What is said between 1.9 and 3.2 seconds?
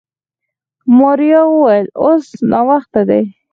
اوس ناوخته